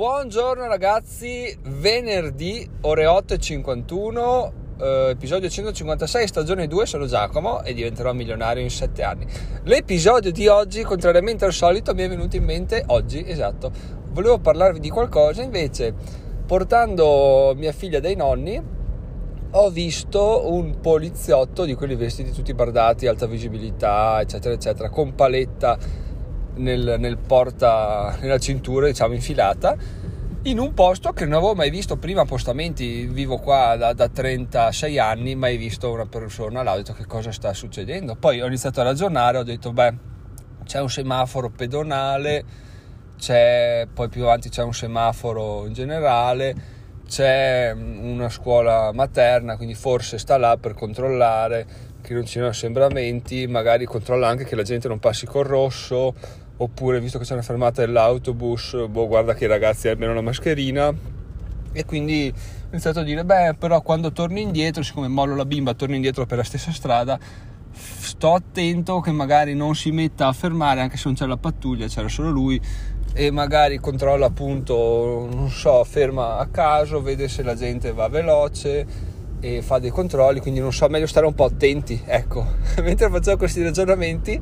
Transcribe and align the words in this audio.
Buongiorno 0.00 0.66
ragazzi, 0.66 1.54
venerdì 1.62 2.66
ore 2.80 3.04
8.51, 3.04 4.52
eh, 4.80 5.08
episodio 5.10 5.46
156, 5.50 6.26
stagione 6.26 6.66
2, 6.66 6.86
sono 6.86 7.04
Giacomo 7.04 7.62
e 7.62 7.74
diventerò 7.74 8.14
milionario 8.14 8.62
in 8.62 8.70
7 8.70 9.02
anni. 9.02 9.26
L'episodio 9.64 10.32
di 10.32 10.46
oggi, 10.46 10.84
contrariamente 10.84 11.44
al 11.44 11.52
solito, 11.52 11.92
mi 11.92 12.00
è 12.00 12.08
venuto 12.08 12.36
in 12.36 12.44
mente 12.44 12.82
oggi, 12.86 13.22
esatto. 13.28 13.70
Volevo 14.12 14.38
parlarvi 14.38 14.80
di 14.80 14.88
qualcosa, 14.88 15.42
invece 15.42 15.92
portando 16.46 17.52
mia 17.54 17.72
figlia 17.72 18.00
dai 18.00 18.16
nonni 18.16 18.78
ho 19.50 19.68
visto 19.68 20.50
un 20.50 20.80
poliziotto 20.80 21.66
di 21.66 21.74
quelli 21.74 21.94
vestiti 21.94 22.30
tutti 22.30 22.54
bardati, 22.54 23.06
alta 23.06 23.26
visibilità, 23.26 24.18
eccetera, 24.22 24.54
eccetera, 24.54 24.88
con 24.88 25.14
paletta 25.14 26.08
nel, 26.54 26.96
nel 26.98 27.18
porta, 27.18 28.16
nella 28.20 28.38
cintura, 28.38 28.86
diciamo, 28.86 29.14
infilata, 29.14 29.76
in 30.42 30.58
un 30.58 30.72
posto 30.72 31.12
che 31.12 31.24
non 31.24 31.34
avevo 31.34 31.54
mai 31.54 31.68
visto 31.68 31.96
prima 31.96 32.22
appostamenti, 32.22 33.04
vivo 33.06 33.36
qua 33.36 33.76
da, 33.76 33.92
da 33.92 34.08
36 34.08 34.98
anni, 34.98 35.34
mai 35.34 35.56
visto 35.56 35.90
una 35.90 36.06
persona 36.06 36.62
là, 36.62 36.72
ho 36.72 36.76
detto 36.76 36.94
che 36.94 37.04
cosa 37.06 37.30
sta 37.30 37.52
succedendo. 37.52 38.16
Poi 38.16 38.40
ho 38.40 38.46
iniziato 38.46 38.80
a 38.80 38.84
ragionare, 38.84 39.38
ho 39.38 39.42
detto, 39.42 39.72
beh, 39.72 39.94
c'è 40.64 40.80
un 40.80 40.88
semaforo 40.88 41.50
pedonale, 41.50 42.44
c'è, 43.18 43.86
poi 43.92 44.08
più 44.08 44.22
avanti 44.22 44.48
c'è 44.48 44.62
un 44.62 44.72
semaforo 44.72 45.66
in 45.66 45.74
generale, 45.74 46.54
c'è 47.06 47.72
una 47.74 48.30
scuola 48.30 48.92
materna, 48.92 49.56
quindi 49.56 49.74
forse 49.74 50.16
sta 50.16 50.38
là 50.38 50.56
per 50.56 50.74
controllare 50.74 51.89
che 52.10 52.16
non 52.16 52.24
ci 52.24 52.32
siano 52.32 52.48
assembramenti, 52.48 53.46
magari 53.46 53.84
controlla 53.84 54.26
anche 54.26 54.44
che 54.44 54.56
la 54.56 54.64
gente 54.64 54.88
non 54.88 54.98
passi 54.98 55.26
col 55.26 55.44
rosso, 55.44 56.12
oppure 56.56 56.98
visto 56.98 57.18
che 57.20 57.24
c'è 57.24 57.34
una 57.34 57.42
fermata 57.42 57.82
dell'autobus, 57.82 58.86
boh, 58.88 59.06
guarda 59.06 59.32
che 59.34 59.44
i 59.44 59.46
ragazzi 59.46 59.86
abbiano 59.86 60.14
la 60.14 60.20
mascherina. 60.20 60.92
E 61.72 61.84
quindi 61.84 62.32
ho 62.34 62.68
iniziato 62.70 62.98
a 62.98 63.02
dire, 63.04 63.24
beh, 63.24 63.54
però 63.56 63.80
quando 63.82 64.10
torni 64.10 64.42
indietro, 64.42 64.82
siccome 64.82 65.06
mollo 65.06 65.36
la 65.36 65.44
bimba, 65.44 65.74
torno 65.74 65.94
indietro 65.94 66.26
per 66.26 66.38
la 66.38 66.42
stessa 66.42 66.72
strada, 66.72 67.16
sto 67.72 68.34
attento 68.34 68.98
che 68.98 69.12
magari 69.12 69.54
non 69.54 69.76
si 69.76 69.92
metta 69.92 70.26
a 70.26 70.32
fermare, 70.32 70.80
anche 70.80 70.96
se 70.96 71.04
non 71.04 71.14
c'è 71.14 71.26
la 71.26 71.36
pattuglia, 71.36 71.86
c'era 71.86 72.08
solo 72.08 72.30
lui, 72.30 72.60
e 73.14 73.30
magari 73.30 73.78
controlla 73.78 74.26
appunto, 74.26 75.28
non 75.32 75.48
so, 75.48 75.84
ferma 75.84 76.38
a 76.38 76.46
caso, 76.48 77.00
vede 77.02 77.28
se 77.28 77.44
la 77.44 77.54
gente 77.54 77.92
va 77.92 78.08
veloce 78.08 79.18
e 79.40 79.62
fa 79.62 79.78
dei 79.78 79.90
controlli, 79.90 80.40
quindi 80.40 80.60
non 80.60 80.72
so, 80.72 80.88
meglio 80.88 81.06
stare 81.06 81.26
un 81.26 81.34
po' 81.34 81.44
attenti, 81.44 82.00
ecco. 82.04 82.46
Mentre 82.82 83.08
facevo 83.08 83.36
questi 83.36 83.62
ragionamenti, 83.62 84.38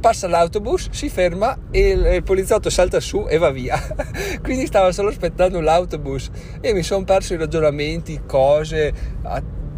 passa 0.00 0.26
l'autobus, 0.26 0.88
si 0.90 1.08
ferma 1.08 1.56
e 1.70 1.88
il, 1.90 2.22
poliziotto 2.22 2.70
salta 2.70 3.00
su 3.00 3.26
e 3.28 3.38
va 3.38 3.50
via. 3.50 3.78
quindi 4.42 4.66
stavo 4.66 4.90
solo 4.92 5.10
aspettando 5.10 5.60
l'autobus 5.60 6.30
e 6.60 6.72
mi 6.72 6.82
sono 6.82 7.04
perso 7.04 7.34
i 7.34 7.36
ragionamenti, 7.36 8.22
cose, 8.26 8.92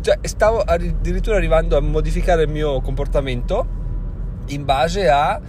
cioè 0.01 0.19
stavo 0.23 0.61
addirittura 0.61 1.37
arrivando 1.37 1.77
a 1.77 1.81
modificare 1.81 2.43
il 2.43 2.49
mio 2.51 2.81
comportamento 2.81 3.81
in 4.47 4.65
base 4.65 5.09
a 5.09 5.41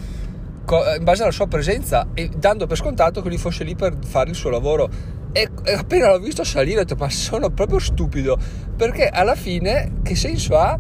in 0.66 1.04
base 1.04 1.24
alla 1.24 1.32
sua 1.32 1.48
presenza 1.48 2.08
e 2.14 2.30
dando 2.30 2.68
per 2.68 2.78
scontato 2.78 3.22
che 3.22 3.28
lui 3.28 3.38
fosse 3.38 3.66
lì 3.66 3.76
per 3.76 3.98
fare 4.06 4.30
il 4.30 4.36
suo 4.36 4.50
lavoro. 4.50 4.90
E 5.36 5.50
appena 5.76 6.12
l'ho 6.12 6.20
visto 6.20 6.44
salire 6.44 6.82
ho 6.82 6.84
detto 6.84 6.96
ma 6.96 7.10
sono 7.10 7.50
proprio 7.50 7.80
stupido 7.80 8.38
perché 8.78 9.08
alla 9.08 9.34
fine 9.34 9.94
che 10.04 10.16
senso 10.16 10.56
ha 10.56 10.78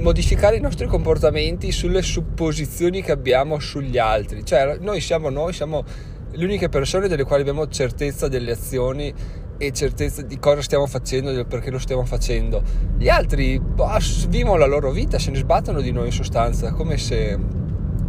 modificare 0.00 0.56
i 0.56 0.60
nostri 0.60 0.86
comportamenti 0.86 1.72
sulle 1.72 2.02
supposizioni 2.02 3.02
che 3.02 3.10
abbiamo 3.10 3.58
sugli 3.58 3.96
altri? 3.96 4.44
Cioè 4.44 4.76
noi 4.80 5.00
siamo 5.00 5.30
noi, 5.30 5.54
siamo 5.54 5.82
le 6.32 6.44
uniche 6.44 6.68
persone 6.68 7.08
delle 7.08 7.24
quali 7.24 7.40
abbiamo 7.40 7.68
certezza 7.68 8.28
delle 8.28 8.52
azioni 8.52 9.12
e 9.56 9.72
certezza 9.72 10.22
di 10.22 10.38
cosa 10.38 10.62
stiamo 10.62 10.86
facendo 10.86 11.30
e 11.30 11.34
del 11.34 11.46
perché 11.46 11.70
lo 11.70 11.78
stiamo 11.78 12.04
facendo. 12.04 12.62
Gli 12.96 13.08
altri 13.08 13.58
boh, 13.58 13.98
vivono 14.28 14.56
la 14.56 14.66
loro 14.66 14.90
vita, 14.90 15.18
se 15.18 15.30
ne 15.30 15.38
sbattono 15.38 15.80
di 15.80 15.90
noi 15.90 16.06
in 16.06 16.12
sostanza, 16.12 16.72
come 16.72 16.96
se 16.96 17.38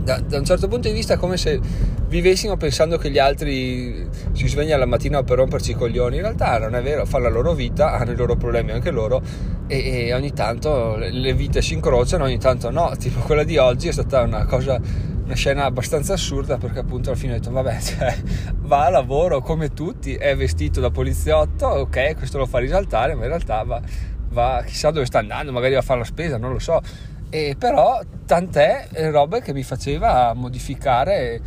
da, 0.03 0.19
da, 0.19 0.37
un 0.37 0.45
certo 0.45 0.67
punto 0.67 0.87
di 0.87 0.93
vista 0.93 1.13
è 1.13 1.17
come 1.17 1.37
se 1.37 1.59
vivessimo 2.07 2.57
pensando 2.57 2.97
che 2.97 3.09
gli 3.09 3.19
altri 3.19 4.07
si 4.33 4.47
svegliano 4.47 4.79
la 4.79 4.85
mattina 4.85 5.23
per 5.23 5.37
romperci 5.37 5.71
i 5.71 5.75
coglioni. 5.75 6.17
In 6.17 6.23
realtà 6.23 6.59
non 6.59 6.75
è 6.75 6.81
vero, 6.81 7.05
fanno 7.05 7.25
la 7.25 7.29
loro 7.29 7.53
vita, 7.53 7.93
hanno 7.93 8.11
i 8.11 8.15
loro 8.15 8.35
problemi 8.35 8.71
anche 8.71 8.91
loro 8.91 9.21
e, 9.67 10.07
e 10.07 10.13
ogni 10.13 10.33
tanto 10.33 10.97
le 10.97 11.33
vite 11.33 11.61
si 11.61 11.73
incrociano, 11.73 12.25
ogni 12.25 12.37
tanto 12.37 12.69
no. 12.69 12.91
Tipo 12.97 13.21
quella 13.21 13.43
di 13.43 13.57
oggi 13.57 13.87
è 13.87 13.91
stata 13.91 14.21
una 14.21 14.45
cosa, 14.45 14.79
una 15.23 15.35
scena 15.35 15.65
abbastanza 15.65 16.13
assurda 16.13 16.57
perché 16.57 16.79
appunto 16.79 17.09
alla 17.09 17.17
fine 17.17 17.33
ho 17.33 17.35
detto 17.37 17.51
vabbè, 17.51 17.79
cioè, 17.81 18.17
va 18.57 18.85
a 18.85 18.89
lavoro 18.89 19.41
come 19.41 19.69
tutti, 19.69 20.15
è 20.15 20.35
vestito 20.35 20.81
da 20.81 20.89
poliziotto, 20.89 21.67
ok, 21.67 22.15
questo 22.17 22.37
lo 22.37 22.45
fa 22.45 22.59
risaltare, 22.59 23.15
ma 23.15 23.21
in 23.21 23.29
realtà 23.29 23.63
va, 23.63 23.81
va 24.29 24.63
chissà 24.65 24.91
dove 24.91 25.05
sta 25.05 25.19
andando, 25.19 25.51
magari 25.51 25.73
va 25.73 25.79
a 25.79 25.83
fare 25.83 25.99
la 25.99 26.05
spesa, 26.05 26.37
non 26.37 26.51
lo 26.51 26.59
so 26.59 26.81
e 27.31 27.55
però 27.57 28.01
tant'è 28.25 28.89
eh, 28.91 29.09
robe 29.09 29.41
che 29.41 29.53
mi 29.53 29.63
faceva 29.63 30.33
modificare, 30.33 31.41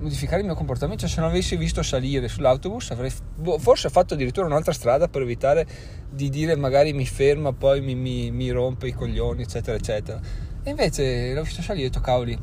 modificare 0.00 0.40
il 0.40 0.46
mio 0.46 0.56
comportamento. 0.56 1.02
Cioè, 1.02 1.08
se 1.08 1.20
non 1.20 1.30
avessi 1.30 1.56
visto 1.56 1.84
salire 1.84 2.26
sull'autobus, 2.26 2.90
avrei 2.90 3.12
boh, 3.36 3.56
forse 3.58 3.90
fatto 3.90 4.14
addirittura 4.14 4.46
un'altra 4.46 4.72
strada 4.72 5.06
per 5.06 5.22
evitare 5.22 5.64
di 6.10 6.28
dire 6.30 6.56
magari 6.56 6.92
mi 6.92 7.06
ferma, 7.06 7.52
poi 7.52 7.80
mi, 7.80 7.94
mi, 7.94 8.32
mi 8.32 8.50
rompe 8.50 8.88
i 8.88 8.92
coglioni, 8.92 9.42
eccetera, 9.42 9.76
eccetera. 9.76 10.20
E 10.64 10.70
invece 10.70 11.32
l'ho 11.32 11.44
visto 11.44 11.62
salire 11.62 11.84
e 11.84 11.86
ho 11.86 11.90
detto, 11.90 12.02
cavoli, 12.02 12.36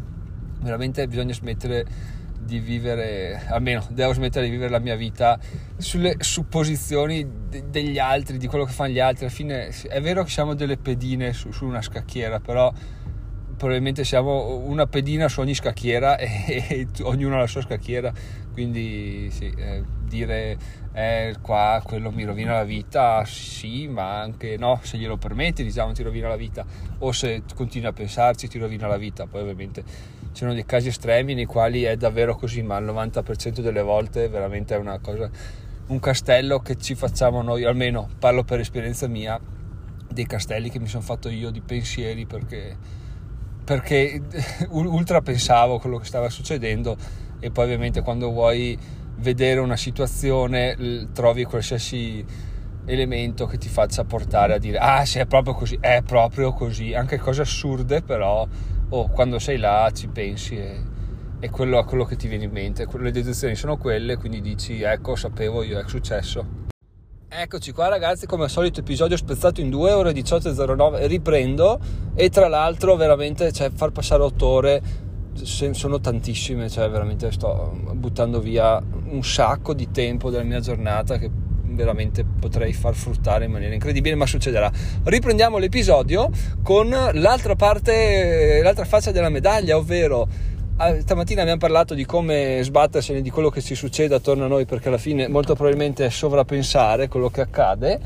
veramente 0.61 1.05
bisogna 1.09 1.33
smettere 1.33 1.85
di 2.47 2.59
vivere, 2.59 3.45
almeno 3.49 3.85
devo 3.89 4.13
smettere 4.13 4.45
di 4.45 4.51
vivere 4.51 4.71
la 4.71 4.79
mia 4.79 4.95
vita 4.95 5.37
sulle 5.77 6.15
supposizioni 6.19 7.27
de- 7.49 7.65
degli 7.69 7.99
altri, 7.99 8.37
di 8.37 8.47
quello 8.47 8.63
che 8.63 8.71
fanno 8.71 8.93
gli 8.93 8.99
altri. 8.99 9.25
Alla 9.25 9.33
fine 9.33 9.67
è 9.67 10.01
vero 10.01 10.23
che 10.23 10.29
siamo 10.29 10.55
delle 10.55 10.77
pedine 10.77 11.33
su, 11.33 11.51
su 11.51 11.65
una 11.65 11.81
scacchiera, 11.81 12.39
però 12.39 12.73
probabilmente 13.57 14.03
siamo 14.03 14.55
una 14.65 14.85
pedina 14.85 15.27
su 15.27 15.41
ogni 15.41 15.55
scacchiera 15.55 16.17
e, 16.17 16.63
e 16.69 16.87
ognuno 17.01 17.35
ha 17.35 17.39
la 17.39 17.47
sua 17.47 17.61
scacchiera. 17.61 18.13
Quindi 18.53 19.29
sì, 19.29 19.53
eh, 19.55 19.83
dire 20.05 20.57
eh, 20.93 21.35
qua 21.41 21.81
quello 21.83 22.11
mi 22.11 22.23
rovina 22.23 22.53
la 22.53 22.63
vita, 22.63 23.23
sì, 23.25 23.87
ma 23.87 24.19
anche 24.19 24.57
no, 24.57 24.79
se 24.81 24.97
glielo 24.97 25.17
permetti, 25.17 25.63
diciamo 25.63 25.91
ti 25.91 26.01
rovina 26.01 26.29
la 26.29 26.37
vita, 26.37 26.65
o 26.99 27.11
se 27.11 27.43
continui 27.53 27.87
a 27.87 27.93
pensarci 27.93 28.47
ti 28.47 28.57
rovina 28.57 28.87
la 28.87 28.97
vita. 28.97 29.27
Poi 29.27 29.41
ovviamente 29.41 29.83
sono 30.37 30.53
dei 30.53 30.65
casi 30.65 30.89
estremi 30.89 31.33
nei 31.33 31.45
quali 31.45 31.81
è 31.81 31.97
davvero 31.97 32.35
così, 32.35 32.61
ma 32.61 32.77
il 32.77 32.85
90% 32.85 33.59
delle 33.61 33.81
volte 33.81 34.29
veramente 34.29 34.75
è 34.75 34.77
una 34.77 34.99
cosa, 34.99 35.27
un 35.87 35.99
castello 35.99 36.59
che 36.59 36.77
ci 36.77 36.93
facciamo 36.93 37.41
noi, 37.41 37.63
almeno 37.63 38.07
parlo 38.19 38.43
per 38.43 38.59
esperienza 38.59 39.07
mia, 39.07 39.39
dei 40.11 40.27
castelli 40.27 40.69
che 40.69 40.79
mi 40.79 40.87
sono 40.87 41.01
fatto 41.01 41.29
io 41.29 41.49
di 41.49 41.61
pensieri 41.61 42.27
perché, 42.27 42.77
perché 43.63 44.21
ultra 44.69 45.21
pensavo 45.21 45.79
quello 45.79 45.97
che 45.97 46.05
stava 46.05 46.29
succedendo 46.29 46.95
e 47.39 47.49
poi 47.49 47.65
ovviamente 47.65 48.01
quando 48.01 48.29
vuoi 48.29 48.77
vedere 49.15 49.59
una 49.59 49.75
situazione 49.75 51.07
trovi 51.13 51.45
qualsiasi 51.45 52.23
elemento 52.85 53.47
che 53.47 53.57
ti 53.57 53.67
faccia 53.69 54.03
portare 54.03 54.53
a 54.53 54.57
dire 54.59 54.77
ah 54.77 55.03
sì 55.03 55.17
è 55.17 55.25
proprio 55.25 55.55
così, 55.55 55.77
è 55.81 56.03
proprio 56.05 56.53
così, 56.53 56.93
anche 56.93 57.17
cose 57.17 57.41
assurde 57.41 58.03
però 58.03 58.47
oh, 58.89 59.09
quando 59.09 59.39
sei 59.39 59.57
là 59.57 59.89
ci 59.93 60.07
pensi 60.07 60.57
e, 60.57 60.81
e 61.39 61.49
quello, 61.49 61.83
quello 61.85 62.05
che 62.05 62.15
ti 62.15 62.27
viene 62.27 62.45
in 62.45 62.51
mente, 62.51 62.87
le 62.91 63.11
deduzioni 63.11 63.55
sono 63.55 63.77
quelle, 63.77 64.17
quindi 64.17 64.41
dici 64.41 64.81
ecco 64.81 65.15
sapevo 65.15 65.63
io, 65.63 65.79
è 65.79 65.83
successo. 65.87 66.65
Eccoci 67.29 67.73
qua 67.73 67.89
ragazzi, 67.89 68.25
come 68.25 68.45
al 68.45 68.49
solito 68.49 68.79
episodio 68.79 69.17
spezzato 69.17 69.59
in 69.59 69.69
due 69.69 69.91
ore 69.91 70.13
18.09, 70.13 71.07
riprendo 71.07 71.79
e 72.15 72.29
tra 72.29 72.47
l'altro 72.47 72.95
veramente 72.95 73.51
cioè, 73.51 73.69
far 73.69 73.91
passare 73.91 74.23
otto 74.23 74.47
ore 74.47 74.81
sono 75.33 75.99
tantissime, 75.99 76.69
cioè 76.69 76.89
veramente 76.89 77.31
sto 77.31 77.77
buttando 77.93 78.39
via 78.39 78.81
un 79.09 79.23
sacco 79.23 79.73
di 79.73 79.91
tempo 79.91 80.31
della 80.31 80.43
mia 80.43 80.59
giornata 80.59 81.17
che 81.17 81.29
veramente 81.69 82.23
potrei 82.23 82.73
far 82.73 82.93
fruttare 82.93 83.45
in 83.45 83.51
maniera 83.51 83.73
incredibile, 83.73 84.15
ma 84.15 84.25
succederà. 84.25 84.71
Riprendiamo 85.03 85.57
l'episodio 85.57 86.29
con 86.63 86.89
l'altra 86.89 87.55
parte, 87.55 88.61
l'altra 88.63 88.85
faccia 88.85 89.11
della 89.11 89.29
medaglia, 89.29 89.77
ovvero 89.77 90.27
ah, 90.77 90.99
stamattina 90.99 91.41
abbiamo 91.41 91.59
parlato 91.59 91.93
di 91.93 92.05
come 92.05 92.59
sbattersene 92.61 93.21
di 93.21 93.29
quello 93.29 93.49
che 93.49 93.61
ci 93.61 93.75
succede 93.75 94.15
attorno 94.15 94.45
a 94.45 94.47
noi, 94.47 94.65
perché 94.65 94.87
alla 94.87 94.97
fine 94.97 95.27
molto 95.27 95.53
probabilmente 95.55 96.05
è 96.05 96.09
sovrappensare 96.09 97.07
quello 97.07 97.29
che 97.29 97.41
accade. 97.41 97.99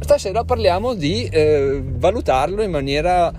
Stasera 0.00 0.44
parliamo 0.44 0.94
di 0.94 1.24
eh, 1.24 1.82
valutarlo 1.84 2.62
in 2.62 2.70
maniera 2.70 3.32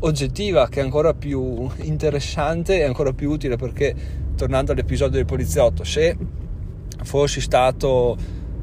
oggettiva, 0.00 0.68
che 0.68 0.80
è 0.80 0.82
ancora 0.82 1.14
più 1.14 1.68
interessante 1.82 2.78
e 2.78 2.84
ancora 2.84 3.12
più 3.12 3.30
utile, 3.30 3.56
perché 3.56 3.94
tornando 4.36 4.72
all'episodio 4.72 5.16
del 5.16 5.26
poliziotto, 5.26 5.84
se 5.84 6.16
fossi 7.02 7.40
stato 7.40 8.16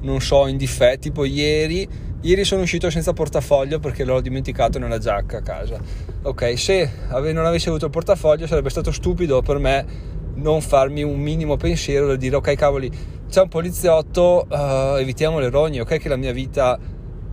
non 0.06 0.22
so, 0.22 0.48
in 0.48 0.57
difetto, 0.57 1.00
tipo 1.00 1.25
ieri, 1.25 1.88
ieri 2.22 2.44
sono 2.46 2.62
uscito 2.62 2.90
senza 2.90 3.12
portafoglio 3.13 3.80
perché 3.80 4.04
l'ho 4.04 4.22
dimenticato 4.22 4.80
nella 4.80 4.98
giacca 4.98 5.38
a 5.38 5.42
casa. 5.42 5.78
Ok, 6.22 6.57
se 6.57 6.90
non 7.10 7.46
avessi 7.46 7.68
avuto 7.68 7.86
il 7.86 7.92
portafoglio 7.92 8.48
sarebbe 8.48 8.69
stato 8.69 8.92
stupido 8.92 9.42
per 9.42 9.57
me 9.57 10.13
non 10.36 10.62
farmi 10.62 11.02
un 11.02 11.19
minimo 11.19 11.56
pensiero 11.56 12.07
del 12.07 12.18
dire 12.18 12.36
ok 12.36 12.56
cavoli 12.56 12.92
c'è 13.30 13.42
un 13.42 13.48
poliziotto, 13.48 14.46
uh, 14.50 14.98
evitiamo 14.98 15.40
le 15.40 15.50
rogne, 15.50 15.81
ok 15.81 15.98
che 15.98 16.10
la 16.10 16.16
mia 16.16 16.31
vita 16.31 16.78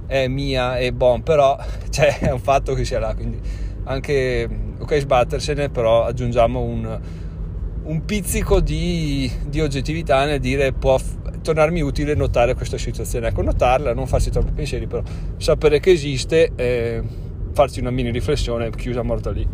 è 0.07 0.27
mia 0.27 0.79
e 0.79 0.93
bon, 0.93 1.23
però 1.23 1.57
cioè, 1.91 2.19
è 2.19 2.31
un 2.31 2.41
fatto 2.41 2.75
che 2.75 2.85
sia 2.85 2.99
là, 2.99 3.15
quindi 3.15 3.41
anche, 3.85 4.49
ok 4.79 4.99
sbattersene, 4.99 5.69
però 5.69 6.05
aggiungiamo 6.05 6.61
un, 6.61 7.01
un 7.85 8.05
pizzico 8.05 8.61
di, 8.61 9.31
di, 9.47 9.61
oggettività 9.61 10.25
nel 10.25 10.41
dire 10.41 10.73
può 10.73 10.99
tornarmi 11.43 11.83
utile 11.83 12.15
notare 12.15 12.55
questa 12.55 12.79
situazione, 12.79 13.29
ecco 13.29 13.43
notarla, 13.43 13.93
non 13.93 14.07
farsi 14.07 14.31
troppi 14.31 14.53
pensieri, 14.53 14.87
però 14.87 15.03
sapere 15.37 15.81
che 15.81 15.91
esiste 15.91 16.53
e 16.55 17.03
farsi 17.53 17.81
una 17.81 17.91
mini 17.91 18.11
riflessione 18.11 18.71
chiusa 18.71 19.03
morta 19.03 19.31
lì. 19.31 19.47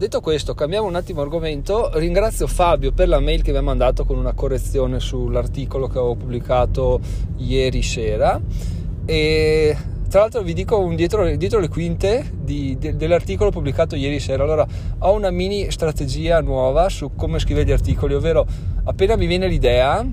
Detto 0.00 0.20
questo, 0.22 0.54
cambiamo 0.54 0.86
un 0.86 0.94
attimo 0.94 1.20
argomento. 1.20 1.90
Ringrazio 1.98 2.46
Fabio 2.46 2.90
per 2.90 3.06
la 3.06 3.20
mail 3.20 3.42
che 3.42 3.52
mi 3.52 3.58
ha 3.58 3.62
mandato 3.62 4.06
con 4.06 4.16
una 4.16 4.32
correzione 4.32 4.98
sull'articolo 4.98 5.88
che 5.88 5.98
avevo 5.98 6.14
pubblicato 6.14 7.00
ieri 7.36 7.82
sera. 7.82 8.40
E 9.04 9.76
tra 10.08 10.20
l'altro 10.20 10.42
vi 10.42 10.54
dico 10.54 10.90
dietro, 10.96 11.36
dietro 11.36 11.60
le 11.60 11.68
quinte 11.68 12.30
di, 12.32 12.78
de, 12.78 12.96
dell'articolo 12.96 13.50
pubblicato 13.50 13.94
ieri 13.94 14.18
sera. 14.20 14.42
Allora, 14.42 14.66
ho 15.00 15.12
una 15.12 15.30
mini 15.30 15.70
strategia 15.70 16.40
nuova 16.40 16.88
su 16.88 17.14
come 17.14 17.38
scrivere 17.38 17.66
gli 17.66 17.72
articoli, 17.72 18.14
ovvero 18.14 18.46
appena 18.90 19.16
mi 19.16 19.26
viene 19.26 19.46
l'idea, 19.46 20.04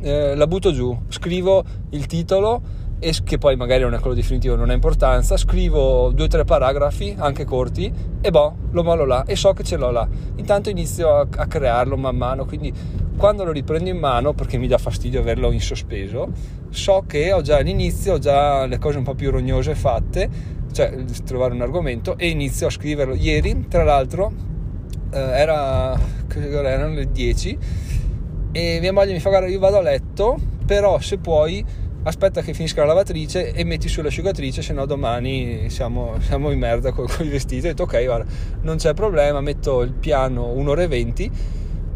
eh, 0.00 0.34
la 0.34 0.46
butto 0.48 0.72
giù, 0.72 0.96
scrivo 1.08 1.64
il 1.90 2.06
titolo 2.06 2.82
che 3.22 3.36
poi 3.36 3.54
magari 3.54 3.82
non 3.82 3.92
è 3.92 3.98
quello 3.98 4.14
definitivo, 4.14 4.56
non 4.56 4.70
ha 4.70 4.72
importanza, 4.72 5.36
scrivo 5.36 6.10
due 6.14 6.24
o 6.24 6.28
tre 6.28 6.44
paragrafi, 6.44 7.14
anche 7.18 7.44
corti, 7.44 7.92
e 8.20 8.30
boh, 8.30 8.54
lo 8.70 8.82
mollo 8.82 9.04
là 9.04 9.24
e 9.26 9.36
so 9.36 9.52
che 9.52 9.62
ce 9.62 9.76
l'ho 9.76 9.90
là. 9.90 10.08
Intanto 10.36 10.70
inizio 10.70 11.14
a, 11.14 11.26
a 11.36 11.46
crearlo 11.46 11.96
man 11.96 12.16
mano, 12.16 12.46
quindi 12.46 12.72
quando 13.16 13.44
lo 13.44 13.52
riprendo 13.52 13.90
in 13.90 13.98
mano, 13.98 14.32
perché 14.32 14.56
mi 14.56 14.66
dà 14.66 14.78
fastidio 14.78 15.20
averlo 15.20 15.52
in 15.52 15.60
sospeso, 15.60 16.28
so 16.70 17.04
che 17.06 17.32
ho 17.32 17.42
già 17.42 17.58
l'inizio, 17.60 18.14
ho 18.14 18.18
già 18.18 18.64
le 18.64 18.78
cose 18.78 18.98
un 18.98 19.04
po' 19.04 19.14
più 19.14 19.30
rognose 19.30 19.74
fatte, 19.74 20.28
cioè 20.72 21.04
trovare 21.24 21.52
un 21.52 21.60
argomento 21.60 22.16
e 22.16 22.28
inizio 22.28 22.68
a 22.68 22.70
scriverlo. 22.70 23.14
Ieri, 23.14 23.66
tra 23.68 23.84
l'altro, 23.84 24.32
eh, 25.10 25.18
era, 25.18 25.94
erano 26.34 26.94
le 26.94 27.10
10 27.12 27.58
e 28.56 28.78
mia 28.80 28.92
moglie 28.92 29.12
mi 29.12 29.18
fa 29.18 29.30
guarda 29.30 29.48
io 29.48 29.58
vado 29.58 29.78
a 29.78 29.82
letto, 29.82 30.38
però 30.64 31.00
se 31.00 31.18
puoi 31.18 31.64
aspetta 32.04 32.40
che 32.40 32.54
finisca 32.54 32.82
la 32.82 32.86
lavatrice 32.88 33.52
e 33.52 33.64
metti 33.64 33.88
sull'asciugatrice, 33.88 34.62
se 34.62 34.72
no 34.72 34.86
domani 34.86 35.68
siamo, 35.70 36.14
siamo 36.20 36.52
in 36.52 36.60
merda 36.60 36.92
con, 36.92 37.06
con 37.08 37.26
i 37.26 37.30
vestiti. 37.30 37.66
Ho 37.66 37.70
detto 37.70 37.82
ok, 37.82 38.04
guarda, 38.04 38.30
non 38.62 38.76
c'è 38.76 38.94
problema, 38.94 39.40
metto 39.40 39.82
il 39.82 39.92
piano 39.92 40.52
un'ora 40.52 40.82
e 40.82 40.86
venti 40.86 41.28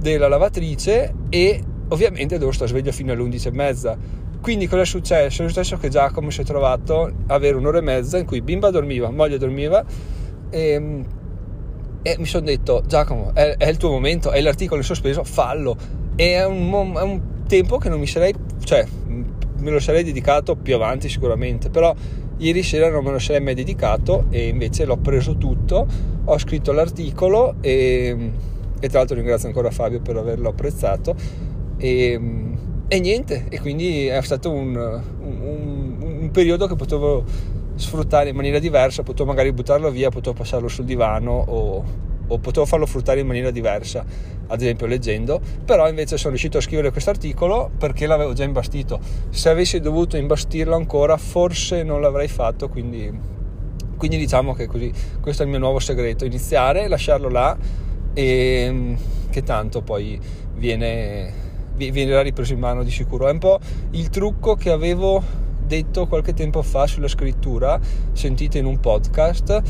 della 0.00 0.26
lavatrice 0.26 1.14
e 1.28 1.62
ovviamente 1.90 2.38
devo 2.38 2.50
stare 2.50 2.70
sveglio 2.70 2.90
fino 2.90 3.12
alle 3.12 3.22
11 3.22 3.46
e 3.46 3.52
mezza. 3.52 3.96
Quindi 4.40 4.66
cosa 4.66 4.82
è 4.82 4.87
successo? 4.87 5.44
È 5.44 5.46
successo 5.46 5.76
che 5.76 5.88
Giacomo 5.88 6.31
si 6.31 6.40
è 6.40 6.44
trovato 6.44 7.04
a 7.04 7.34
avere 7.34 7.56
un'ora 7.56 7.78
e 7.78 7.82
mezza 7.82 8.19
in 8.19 8.26
cui 8.26 8.43
bimba 8.43 8.70
dormiva, 8.70 9.11
moglie 9.12 9.38
dormiva 9.38 9.84
e, 10.50 11.04
e 12.02 12.16
mi 12.19 12.26
sono 12.26 12.44
detto 12.44 12.82
Giacomo 12.84 13.32
è, 13.32 13.56
è, 13.56 13.69
il 13.69 13.76
tuo 13.76 13.90
momento, 13.90 14.32
è 14.32 14.40
l'articolo 14.40 14.81
in 14.81 14.87
sospeso, 14.87 15.22
fallo. 15.22 16.06
È 16.18 16.44
un, 16.44 16.96
è 16.96 17.02
un 17.02 17.20
tempo 17.46 17.78
che 17.78 17.88
non 17.88 18.00
mi 18.00 18.08
sarei, 18.08 18.34
cioè 18.64 18.84
me 19.06 19.70
lo 19.70 19.78
sarei 19.78 20.02
dedicato 20.02 20.56
più 20.56 20.74
avanti 20.74 21.08
sicuramente, 21.08 21.70
però 21.70 21.94
ieri 22.38 22.64
sera 22.64 22.90
non 22.90 23.04
me 23.04 23.12
lo 23.12 23.20
sarei 23.20 23.40
mai 23.40 23.54
dedicato 23.54 24.24
e 24.30 24.48
invece 24.48 24.84
l'ho 24.84 24.96
preso 24.96 25.36
tutto, 25.36 25.86
ho 26.24 26.38
scritto 26.38 26.72
l'articolo 26.72 27.54
e, 27.60 28.32
e 28.80 28.88
tra 28.88 28.98
l'altro 28.98 29.14
ringrazio 29.14 29.46
ancora 29.46 29.70
Fabio 29.70 30.00
per 30.00 30.16
averlo 30.16 30.48
apprezzato 30.48 31.14
e, 31.76 32.20
e 32.88 32.98
niente, 32.98 33.46
e 33.48 33.60
quindi 33.60 34.06
è 34.06 34.20
stato 34.22 34.50
un, 34.50 34.74
un, 35.20 35.96
un, 36.00 36.30
periodo 36.32 36.66
che 36.66 36.74
potevo 36.74 37.22
sfruttare 37.76 38.30
in 38.30 38.34
maniera 38.34 38.58
diversa, 38.58 39.04
potevo 39.04 39.28
magari 39.28 39.52
buttarlo 39.52 39.88
via, 39.92 40.10
potevo 40.10 40.34
passarlo 40.34 40.66
sul 40.66 40.84
divano 40.84 41.44
o, 41.46 41.84
o 42.28 42.38
potevo 42.38 42.66
farlo 42.66 42.86
fruttare 42.86 43.20
in 43.20 43.26
maniera 43.26 43.50
diversa, 43.50 44.04
ad 44.46 44.60
esempio 44.60 44.86
leggendo, 44.86 45.40
però 45.64 45.88
invece 45.88 46.16
sono 46.16 46.30
riuscito 46.30 46.58
a 46.58 46.60
scrivere 46.60 46.90
questo 46.90 47.10
articolo 47.10 47.70
perché 47.76 48.06
l'avevo 48.06 48.32
già 48.32 48.44
imbastito. 48.44 49.00
Se 49.30 49.48
avessi 49.48 49.80
dovuto 49.80 50.16
imbastirlo 50.16 50.75
ancora, 50.75 51.16
forse 51.16 51.82
non 51.82 52.00
l'avrei 52.00 52.28
fatto, 52.28 52.69
quindi, 52.69 53.10
quindi 53.96 54.16
diciamo 54.16 54.54
che 54.54 54.66
così, 54.66 54.92
questo 55.20 55.42
è 55.42 55.44
il 55.44 55.50
mio 55.50 55.60
nuovo 55.60 55.78
segreto, 55.78 56.25
iniziare, 56.25 56.88
lasciarlo 56.88 57.28
là 57.28 57.56
e 58.14 58.96
che 59.30 59.42
tanto 59.42 59.82
poi 59.82 60.19
viene, 60.54 61.32
viene 61.76 62.22
ripreso 62.22 62.52
in 62.52 62.58
mano 62.58 62.82
di 62.82 62.90
sicuro. 62.90 63.28
È 63.28 63.32
un 63.32 63.38
po' 63.38 63.58
il 63.90 64.08
trucco 64.08 64.54
che 64.54 64.70
avevo 64.70 65.22
detto 65.66 66.06
qualche 66.06 66.32
tempo 66.32 66.62
fa 66.62 66.86
sulla 66.86 67.08
scrittura, 67.08 67.78
sentite 68.12 68.58
in 68.58 68.64
un 68.64 68.80
podcast 68.80 69.62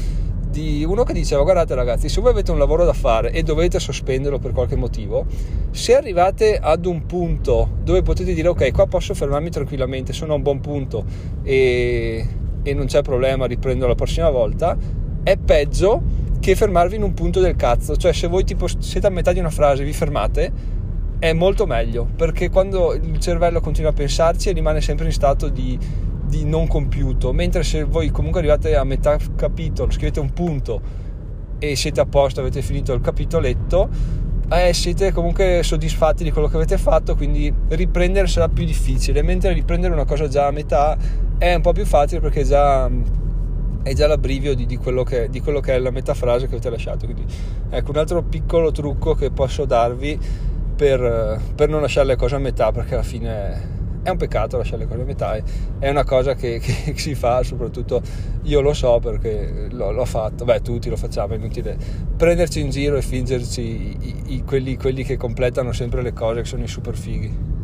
di 0.51 0.85
uno 0.85 1.05
che 1.05 1.13
diceva 1.13 1.43
guardate 1.43 1.75
ragazzi 1.75 2.09
se 2.09 2.21
voi 2.21 2.31
avete 2.31 2.51
un 2.51 2.59
lavoro 2.59 2.85
da 2.85 2.93
fare 2.93 3.31
e 3.31 3.43
dovete 3.43 3.79
sospenderlo 3.79 4.39
per 4.39 4.53
qualche 4.53 4.77
motivo 4.77 5.27
se 5.71 5.97
arrivate 5.97 6.59
ad 6.61 6.87
un 6.87 7.07
punto 7.07 7.77
dove 7.83 8.03
potete 8.03 8.35
dire 8.35 8.49
ok 8.49 8.73
qua 8.73 8.87
posso 8.87 9.15
fermarmi 9.15 9.51
tranquillamente 9.51 10.13
sono 10.13 10.33
a 10.33 10.37
un 10.37 10.43
buon 10.43 10.61
punto 10.61 11.05
e, 11.43 12.27
e 12.63 12.75
non 12.75 12.87
c'è 12.87 13.03
problema 13.03 13.47
riprendo 13.47 13.87
la 13.87 13.95
prossima 13.95 14.31
volta 14.31 14.77
è 15.23 15.37
peggio 15.37 16.03
che 16.41 16.57
fermarvi 16.57 16.97
in 16.97 17.03
un 17.03 17.15
punto 17.15 17.41
del 17.41 17.57
cazzo. 17.57 17.97
Cioè 17.97 18.13
se 18.13 18.27
voi 18.27 18.45
tipo 18.45 18.67
siete 18.79 19.07
a 19.07 19.11
metà 19.11 19.33
di 19.33 19.39
una 19.39 19.51
frase 19.51 19.85
vi 19.85 19.93
fermate 19.93 20.77
è 21.19 21.33
molto 21.33 21.67
meglio 21.67 22.09
perché 22.17 22.49
quando 22.49 22.95
il 22.95 23.19
cervello 23.19 23.61
continua 23.61 23.91
a 23.91 23.93
pensarci 23.93 24.53
rimane 24.53 24.81
sempre 24.81 25.07
in 25.07 25.13
stato 25.13 25.49
di 25.49 25.77
di 26.29 26.45
non 26.45 26.67
compiuto, 26.67 27.33
mentre 27.33 27.63
se 27.63 27.85
voi 27.85 28.11
comunque 28.11 28.41
arrivate 28.41 28.77
a 28.77 28.85
metà 28.85 29.17
capitolo, 29.35 29.91
scrivete 29.91 30.21
un 30.21 30.33
punto 30.33 30.81
e 31.59 31.75
siete 31.75 32.01
a 32.01 32.07
posto, 32.07 32.41
avete 32.41 32.63
finito 32.63 32.93
il 32.93 33.01
capitoletto, 33.01 33.89
eh, 34.51 34.73
siete 34.73 35.13
comunque 35.13 35.63
soddisfatti 35.63 36.25
di 36.25 36.31
quello 36.31 36.49
che 36.49 36.57
avete 36.57 36.79
fatto, 36.79 37.17
quindi 37.17 37.53
riprendere 37.69 38.27
sarà 38.27 38.49
più 38.49 38.65
difficile, 38.65 39.23
mentre 39.23 39.53
riprendere 39.53 39.93
una 39.93 40.05
cosa 40.05 40.29
già 40.29 40.47
a 40.47 40.51
metà 40.51 40.97
è 41.39 41.55
un 41.55 41.61
po' 41.61 41.73
più 41.73 41.85
facile 41.85 42.21
perché 42.21 42.45
già 42.45 42.91
è 43.83 43.95
già 43.95 44.07
l'abbrivio 44.07 44.55
di, 44.55 44.67
di, 44.67 44.77
quello 44.77 45.03
che, 45.03 45.31
di, 45.31 45.41
quello 45.41 45.61
che, 45.61 45.75
è 45.75 45.79
la 45.79 45.91
metafrase 45.91 46.47
che 46.47 46.55
avete 46.55 46.69
lasciato. 46.69 47.07
Quindi 47.07 47.25
ecco 47.71 47.91
un 47.91 47.97
altro 47.97 48.23
piccolo 48.23 48.71
trucco 48.71 49.15
che 49.15 49.31
posso 49.31 49.65
darvi 49.65 50.19
per, 50.77 51.41
per 51.55 51.69
non 51.69 51.81
lasciare 51.81 52.09
le 52.09 52.17
cose 52.17 52.35
a 52.35 52.39
metà 52.39 52.71
perché 52.71 52.95
alla 52.95 53.03
fine 53.03 53.78
è 54.03 54.11
un 54.11 54.17
peccato 54.17 54.57
lasciare 54.57 54.83
le 54.83 54.89
cose 54.89 55.03
a 55.03 55.05
metà, 55.05 55.43
è 55.79 55.89
una 55.89 56.05
cosa 56.05 56.35
che, 56.35 56.59
che, 56.61 56.97
si 56.97 57.15
fa, 57.15 57.43
soprattutto 57.43 58.01
io 58.43 58.61
lo 58.61 58.73
so 58.73 58.99
perché 58.99 59.69
l'ho, 59.71 59.91
l'ho, 59.91 60.05
fatto, 60.05 60.45
beh 60.45 60.61
tutti 60.63 60.89
lo 60.89 60.97
facciamo, 60.97 61.35
è 61.35 61.37
inutile 61.37 61.77
prenderci 62.17 62.61
in 62.61 62.71
giro 62.71 62.97
e 62.97 63.03
fingerci 63.03 63.61
i, 63.61 64.35
i, 64.35 64.45
quelli, 64.45 64.77
quelli 64.77 65.05
che 65.05 65.17
completano 65.17 65.73
sempre 65.73 66.03
le 66.03 66.13
cose, 66.13 66.43
che 66.43 66.47
sono 66.47 66.63
i 66.63 66.69
super 66.69 66.97
fighi. 66.97 67.57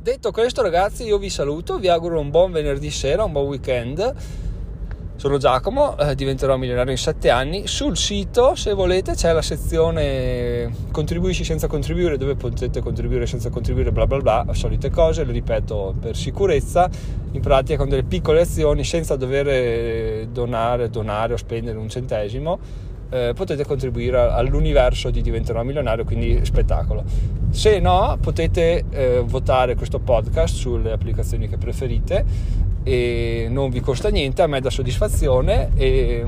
Detto 0.00 0.30
questo 0.30 0.62
ragazzi 0.62 1.04
io 1.04 1.18
vi 1.18 1.28
saluto, 1.28 1.78
vi 1.78 1.88
auguro 1.88 2.18
un 2.18 2.30
buon 2.30 2.50
venerdì 2.50 2.90
sera, 2.90 3.24
un 3.24 3.32
buon 3.32 3.46
weekend 3.46 4.14
sono 5.18 5.36
Giacomo, 5.36 5.98
eh, 5.98 6.14
diventerò 6.14 6.56
milionario 6.56 6.92
in 6.92 6.96
7 6.96 7.28
anni. 7.28 7.66
Sul 7.66 7.96
sito, 7.96 8.54
se 8.54 8.72
volete, 8.72 9.14
c'è 9.14 9.32
la 9.32 9.42
sezione 9.42 10.72
contribuisci 10.92 11.42
senza 11.42 11.66
contribuire, 11.66 12.16
dove 12.16 12.36
potete 12.36 12.80
contribuire 12.80 13.26
senza 13.26 13.50
contribuire, 13.50 13.90
bla 13.90 14.06
bla 14.06 14.18
bla, 14.18 14.46
solite 14.52 14.90
cose, 14.90 15.24
lo 15.24 15.32
ripeto 15.32 15.96
per 16.00 16.16
sicurezza, 16.16 16.88
in 17.32 17.40
pratica 17.40 17.76
con 17.76 17.88
delle 17.88 18.04
piccole 18.04 18.42
azioni 18.42 18.84
senza 18.84 19.16
dover 19.16 20.28
donare, 20.28 20.88
donare 20.88 21.32
o 21.32 21.36
spendere 21.36 21.78
un 21.78 21.88
centesimo. 21.88 22.60
Eh, 23.10 23.32
potete 23.34 23.64
contribuire 23.64 24.18
all'universo 24.18 25.10
di 25.10 25.22
diventerò 25.22 25.62
milionario, 25.62 26.04
quindi 26.04 26.44
spettacolo. 26.44 27.04
Se 27.50 27.78
no, 27.78 28.18
potete 28.20 28.84
eh, 28.90 29.22
votare 29.24 29.74
questo 29.76 29.98
podcast 29.98 30.54
sulle 30.54 30.92
applicazioni 30.92 31.48
che 31.48 31.56
preferite 31.56 32.24
e 32.82 33.48
non 33.50 33.70
vi 33.70 33.80
costa 33.80 34.08
niente, 34.08 34.42
a 34.42 34.46
me 34.46 34.60
dà 34.60 34.70
soddisfazione 34.70 35.70
e, 35.74 36.24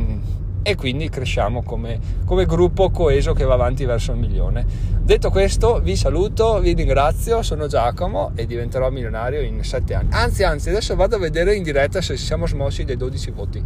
e 0.62 0.75
quindi 0.75 1.08
cresciamo 1.08 1.62
come, 1.62 1.99
come, 2.25 2.44
gruppo 2.44 2.90
coeso 2.90 3.32
che 3.32 3.44
va 3.44 3.54
avanti 3.54 3.84
verso 3.84 4.12
il 4.12 4.18
milione. 4.18 4.66
Detto 5.00 5.30
questo, 5.30 5.80
vi 5.80 5.96
saluto, 5.96 6.60
vi 6.60 6.75
ringrazio, 6.75 7.42
sono 7.42 7.66
Giacomo 7.66 8.32
e 8.34 8.46
diventerò 8.46 8.90
milionario 8.90 9.40
in 9.40 9.62
7 9.64 9.94
anni. 9.94 10.08
Anzi, 10.12 10.42
anzi, 10.42 10.68
adesso 10.68 10.94
vado 10.96 11.16
a 11.16 11.18
vedere 11.18 11.54
in 11.54 11.62
diretta 11.62 12.00
se 12.00 12.16
siamo 12.16 12.46
smossi 12.46 12.84
dei 12.84 12.96
12 12.96 13.30
voti. 13.30 13.62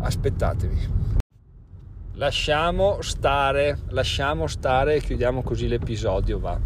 Aspettatevi. 0.00 1.21
Lasciamo 2.22 3.02
stare, 3.02 3.78
lasciamo 3.88 4.46
stare 4.46 4.94
e 4.94 5.00
chiudiamo 5.00 5.42
così 5.42 5.66
l'episodio, 5.66 6.38
va. 6.38 6.56